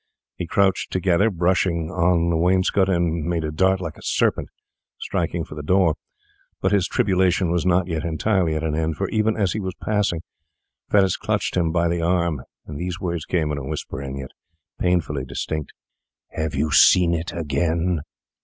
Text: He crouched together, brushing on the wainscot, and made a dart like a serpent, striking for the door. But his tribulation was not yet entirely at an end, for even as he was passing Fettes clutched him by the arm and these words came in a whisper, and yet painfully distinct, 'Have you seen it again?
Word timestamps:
He 0.35 0.47
crouched 0.47 0.91
together, 0.91 1.29
brushing 1.29 1.91
on 1.91 2.31
the 2.31 2.35
wainscot, 2.35 2.89
and 2.89 3.23
made 3.23 3.43
a 3.43 3.51
dart 3.51 3.79
like 3.79 3.97
a 3.99 4.03
serpent, 4.03 4.49
striking 4.97 5.43
for 5.43 5.53
the 5.53 5.61
door. 5.61 5.93
But 6.59 6.71
his 6.71 6.87
tribulation 6.87 7.51
was 7.51 7.67
not 7.67 7.85
yet 7.85 8.03
entirely 8.03 8.55
at 8.55 8.63
an 8.63 8.73
end, 8.73 8.95
for 8.97 9.07
even 9.09 9.37
as 9.37 9.51
he 9.51 9.59
was 9.59 9.75
passing 9.75 10.21
Fettes 10.91 11.17
clutched 11.17 11.55
him 11.55 11.71
by 11.71 11.87
the 11.87 12.01
arm 12.01 12.41
and 12.65 12.79
these 12.79 12.99
words 12.99 13.25
came 13.25 13.51
in 13.51 13.59
a 13.59 13.63
whisper, 13.63 14.01
and 14.01 14.17
yet 14.17 14.31
painfully 14.79 15.23
distinct, 15.23 15.71
'Have 16.31 16.55
you 16.55 16.71
seen 16.71 17.13
it 17.13 17.31
again? 17.31 18.01